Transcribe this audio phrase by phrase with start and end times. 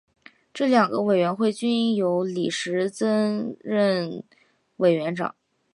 [0.51, 4.23] 这两个委员会均由李石曾任
[4.77, 5.35] 委员长。